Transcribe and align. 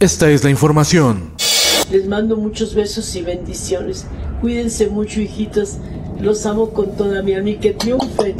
Esta 0.00 0.30
es 0.30 0.42
la 0.42 0.48
información. 0.48 1.30
Les 1.90 2.08
mando 2.08 2.34
muchos 2.38 2.74
besos 2.74 3.14
y 3.16 3.20
bendiciones. 3.20 4.06
Cuídense 4.40 4.86
mucho, 4.86 5.20
hijitos. 5.20 5.76
Los 6.18 6.46
amo 6.46 6.70
con 6.70 6.96
toda 6.96 7.20
mi 7.20 7.34
alma 7.34 7.50
y 7.50 7.56
que 7.56 7.74
triunfen. 7.74 8.34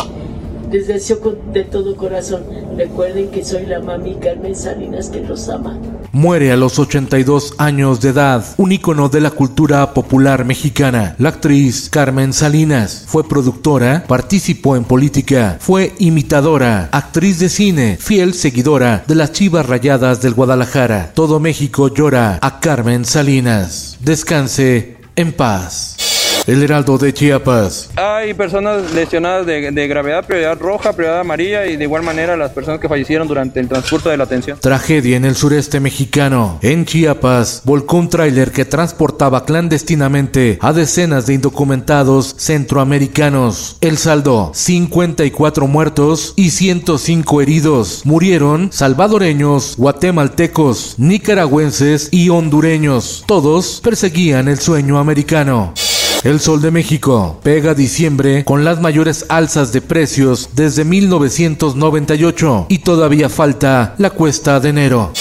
Les 0.70 0.87
deseo 0.87 1.37
de 1.52 1.65
todo 1.65 1.97
corazón. 1.97 2.45
Recuerden 2.77 3.30
que 3.30 3.45
soy 3.45 3.66
la 3.66 3.80
mami 3.80 4.15
Carmen 4.16 4.55
Salinas 4.55 5.09
que 5.09 5.20
los 5.20 5.48
ama. 5.48 5.77
Muere 6.12 6.52
a 6.52 6.56
los 6.56 6.79
82 6.79 7.55
años 7.59 8.01
de 8.01 8.10
edad, 8.10 8.45
un 8.56 8.70
ícono 8.70 9.09
de 9.09 9.20
la 9.20 9.30
cultura 9.30 9.93
popular 9.95 10.45
mexicana. 10.45 11.16
La 11.19 11.30
actriz 11.30 11.88
Carmen 11.91 12.33
Salinas 12.33 13.05
fue 13.06 13.29
productora, 13.29 14.05
participó 14.06 14.77
en 14.77 14.84
política, 14.84 15.56
fue 15.60 15.93
imitadora, 15.98 16.88
actriz 16.93 17.41
de 17.41 17.48
cine, 17.48 17.96
fiel 18.01 18.34
seguidora 18.34 19.02
de 19.07 19.15
las 19.16 19.32
Chivas 19.32 19.66
Rayadas 19.66 20.23
del 20.23 20.34
Guadalajara. 20.34 21.12
Todo 21.15 21.40
México 21.40 21.88
llora 21.88 22.38
a 22.40 22.60
Carmen 22.60 23.05
Salinas. 23.05 23.99
Descanse 24.01 24.99
en 25.16 25.32
paz. 25.32 26.10
El 26.46 26.63
Heraldo 26.63 26.99
de 26.99 27.13
Chiapas. 27.13 27.91
Hay 27.96 28.35
personas 28.35 28.93
lesionadas 28.93 29.46
de, 29.46 29.71
de 29.71 29.88
gravedad, 29.88 30.27
prioridad 30.27 30.59
roja, 30.59 30.93
prioridad 30.93 31.21
amarilla 31.21 31.66
y 31.66 31.77
de 31.77 31.85
igual 31.85 32.02
manera 32.02 32.37
las 32.37 32.51
personas 32.51 32.80
que 32.80 32.88
fallecieron 32.88 33.29
durante 33.29 33.60
el 33.60 33.69
transcurso 33.69 34.09
de 34.09 34.16
la 34.16 34.24
atención. 34.24 34.59
Tragedia 34.61 35.16
en 35.16 35.24
el 35.24 35.37
sureste 35.37 35.80
mexicano. 35.80 36.59
En 36.63 36.87
Chiapas, 36.87 37.63
volcó 37.65 37.99
un 37.99 38.09
tráiler 38.09 38.52
que 38.52 38.65
transportaba 38.65 39.45
clandestinamente 39.45 40.59
a 40.61 40.73
decenas 40.73 41.27
de 41.27 41.35
indocumentados 41.35 42.35
centroamericanos. 42.38 43.77
El 43.80 43.99
saldo, 43.99 44.52
54 44.55 45.66
muertos 45.66 46.35
y 46.37 46.51
105 46.51 47.43
heridos. 47.43 48.02
Murieron 48.05 48.73
salvadoreños, 48.73 49.77
guatemaltecos, 49.77 50.95
nicaragüenses 50.99 52.09
y 52.11 52.29
hondureños. 52.30 53.24
Todos 53.27 53.80
perseguían 53.83 54.49
el 54.49 54.59
sueño 54.59 54.99
americano. 54.99 55.74
El 56.23 56.38
Sol 56.38 56.60
de 56.60 56.71
México 56.71 57.40
pega 57.43 57.73
diciembre 57.73 58.45
con 58.45 58.63
las 58.63 58.79
mayores 58.79 59.24
alzas 59.30 59.73
de 59.73 59.80
precios 59.80 60.51
desde 60.52 60.85
1998 60.85 62.66
y 62.68 62.80
todavía 62.80 63.30
falta 63.30 63.95
la 63.96 64.10
cuesta 64.10 64.60
de 64.60 64.69
enero. 64.69 65.12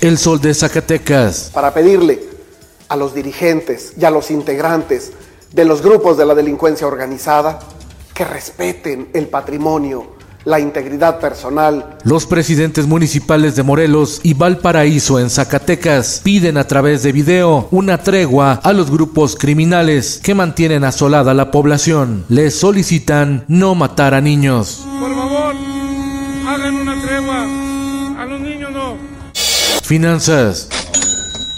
El 0.00 0.18
Sol 0.18 0.40
de 0.40 0.52
Zacatecas 0.52 1.52
para 1.54 1.72
pedirle 1.72 2.24
a 2.88 2.96
los 2.96 3.14
dirigentes 3.14 3.92
y 3.96 4.04
a 4.04 4.10
los 4.10 4.32
integrantes 4.32 5.12
de 5.52 5.64
los 5.64 5.80
grupos 5.80 6.18
de 6.18 6.26
la 6.26 6.34
delincuencia 6.34 6.88
organizada 6.88 7.60
que 8.12 8.24
respeten 8.24 9.10
el 9.14 9.28
patrimonio, 9.28 10.14
la 10.48 10.58
integridad 10.58 11.20
personal. 11.20 11.98
Los 12.04 12.24
presidentes 12.24 12.86
municipales 12.86 13.54
de 13.54 13.62
Morelos 13.62 14.20
y 14.22 14.32
Valparaíso 14.32 15.20
en 15.20 15.28
Zacatecas 15.28 16.22
piden 16.24 16.56
a 16.56 16.64
través 16.64 17.02
de 17.02 17.12
video 17.12 17.68
una 17.70 17.98
tregua 17.98 18.54
a 18.62 18.72
los 18.72 18.90
grupos 18.90 19.36
criminales 19.36 20.20
que 20.22 20.34
mantienen 20.34 20.84
asolada 20.84 21.34
la 21.34 21.50
población. 21.50 22.24
Les 22.30 22.58
solicitan 22.58 23.44
no 23.46 23.74
matar 23.74 24.14
a 24.14 24.22
niños. 24.22 24.86
Por 24.98 25.14
favor, 25.14 25.54
hagan 26.46 26.74
una 26.76 27.02
tregua. 27.02 28.22
A 28.22 28.24
los 28.24 28.40
niños 28.40 28.72
no. 28.72 28.96
Finanzas. 29.82 30.68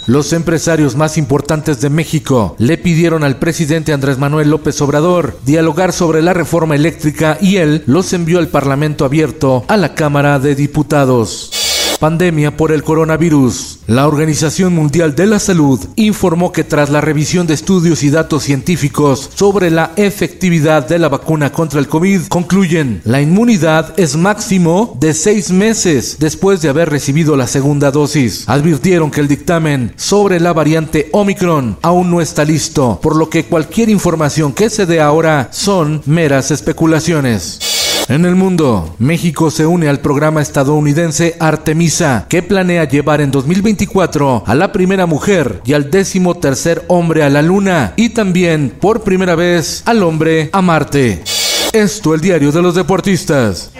Los 0.07 0.33
empresarios 0.33 0.95
más 0.95 1.17
importantes 1.17 1.79
de 1.79 1.89
México 1.89 2.55
le 2.57 2.77
pidieron 2.77 3.23
al 3.23 3.37
presidente 3.37 3.93
Andrés 3.93 4.17
Manuel 4.17 4.49
López 4.49 4.81
Obrador 4.81 5.39
dialogar 5.45 5.93
sobre 5.93 6.23
la 6.23 6.33
reforma 6.33 6.75
eléctrica 6.75 7.37
y 7.39 7.57
él 7.57 7.83
los 7.85 8.11
envió 8.13 8.39
al 8.39 8.47
Parlamento 8.47 9.05
abierto 9.05 9.63
a 9.67 9.77
la 9.77 9.93
Cámara 9.93 10.39
de 10.39 10.55
Diputados. 10.55 11.70
Pandemia 12.01 12.57
por 12.57 12.71
el 12.71 12.83
coronavirus. 12.83 13.81
La 13.85 14.07
Organización 14.07 14.73
Mundial 14.73 15.13
de 15.13 15.27
la 15.27 15.37
Salud 15.37 15.79
informó 15.95 16.51
que 16.51 16.63
tras 16.63 16.89
la 16.89 16.99
revisión 16.99 17.45
de 17.45 17.53
estudios 17.53 18.01
y 18.01 18.09
datos 18.09 18.41
científicos 18.41 19.29
sobre 19.35 19.69
la 19.69 19.91
efectividad 19.97 20.87
de 20.87 20.97
la 20.97 21.09
vacuna 21.09 21.51
contra 21.51 21.79
el 21.79 21.87
COVID, 21.87 22.21
concluyen 22.27 23.01
la 23.05 23.21
inmunidad 23.21 23.93
es 23.97 24.15
máximo 24.17 24.97
de 24.99 25.13
seis 25.13 25.51
meses 25.51 26.17
después 26.17 26.63
de 26.63 26.69
haber 26.69 26.89
recibido 26.89 27.35
la 27.35 27.45
segunda 27.45 27.91
dosis. 27.91 28.45
Advirtieron 28.47 29.11
que 29.11 29.21
el 29.21 29.27
dictamen 29.27 29.93
sobre 29.95 30.39
la 30.39 30.53
variante 30.53 31.07
Omicron 31.11 31.77
aún 31.83 32.09
no 32.09 32.19
está 32.19 32.43
listo, 32.43 32.99
por 32.99 33.15
lo 33.15 33.29
que 33.29 33.45
cualquier 33.45 33.89
información 33.89 34.53
que 34.53 34.71
se 34.71 34.87
dé 34.87 35.01
ahora 35.01 35.49
son 35.51 36.01
meras 36.07 36.49
especulaciones. 36.49 37.70
En 38.11 38.25
el 38.25 38.35
mundo, 38.35 38.93
México 38.99 39.49
se 39.49 39.65
une 39.65 39.87
al 39.87 40.01
programa 40.01 40.41
estadounidense 40.41 41.37
Artemisa, 41.39 42.25
que 42.27 42.43
planea 42.43 42.83
llevar 42.83 43.21
en 43.21 43.31
2024 43.31 44.43
a 44.45 44.53
la 44.53 44.73
primera 44.73 45.05
mujer 45.05 45.61
y 45.63 45.71
al 45.71 45.89
décimo 45.89 46.35
tercer 46.35 46.83
hombre 46.89 47.23
a 47.23 47.29
la 47.29 47.41
luna, 47.41 47.93
y 47.95 48.09
también, 48.09 48.69
por 48.81 49.03
primera 49.03 49.35
vez, 49.35 49.81
al 49.85 50.03
hombre 50.03 50.49
a 50.51 50.61
Marte. 50.61 51.23
Esto 51.71 52.13
el 52.13 52.19
diario 52.19 52.51
de 52.51 52.61
los 52.61 52.75
deportistas. 52.75 53.71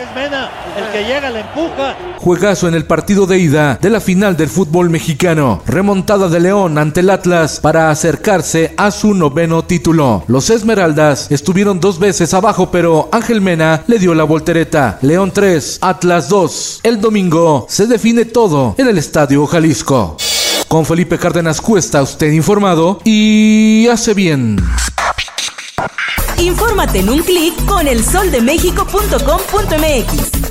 Que 0.91 1.03
llega 1.05 1.29
le 1.29 1.39
empuja. 1.39 1.95
Juegazo 2.17 2.67
en 2.67 2.73
el 2.73 2.85
partido 2.85 3.25
de 3.25 3.39
ida 3.39 3.79
de 3.81 3.89
la 3.89 4.01
final 4.01 4.35
del 4.35 4.49
fútbol 4.49 4.89
mexicano. 4.89 5.61
Remontada 5.65 6.27
de 6.27 6.39
León 6.39 6.77
ante 6.77 6.99
el 6.99 7.09
Atlas 7.09 7.61
para 7.61 7.89
acercarse 7.89 8.73
a 8.75 8.91
su 8.91 9.13
noveno 9.13 9.63
título. 9.63 10.25
Los 10.27 10.49
Esmeraldas 10.49 11.31
estuvieron 11.31 11.79
dos 11.79 11.97
veces 11.97 12.33
abajo, 12.33 12.71
pero 12.71 13.07
Ángel 13.11 13.39
Mena 13.39 13.83
le 13.87 13.99
dio 13.99 14.13
la 14.13 14.25
voltereta. 14.25 14.99
León 15.01 15.31
3, 15.33 15.79
Atlas 15.81 16.27
2. 16.27 16.81
El 16.83 16.99
domingo 16.99 17.65
se 17.69 17.87
define 17.87 18.25
todo 18.25 18.75
en 18.77 18.87
el 18.87 18.97
Estadio 18.97 19.45
Jalisco. 19.47 20.17
Con 20.67 20.85
Felipe 20.85 21.17
Cárdenas 21.17 21.61
Cuesta, 21.61 22.01
usted 22.01 22.31
informado 22.31 22.99
y 23.05 23.87
hace 23.87 24.13
bien. 24.13 24.57
Infórmate 26.37 26.99
en 26.99 27.09
un 27.09 27.23
clic 27.23 27.65
con 27.65 27.87
elsoldemexico.com.mx. 27.87 30.50